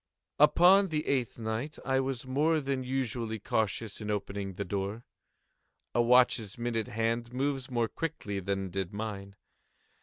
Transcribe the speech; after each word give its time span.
Upon 0.39 0.87
the 0.87 1.05
eighth 1.05 1.37
night 1.37 1.77
I 1.85 1.99
was 1.99 2.25
more 2.25 2.59
than 2.59 2.83
usually 2.83 3.37
cautious 3.37 4.01
in 4.01 4.09
opening 4.09 4.53
the 4.55 4.65
door. 4.65 5.05
A 5.93 6.01
watch's 6.01 6.57
minute 6.57 6.87
hand 6.87 7.31
moves 7.33 7.69
more 7.69 7.87
quickly 7.87 8.39
than 8.39 8.71
did 8.71 8.93
mine. 8.93 9.35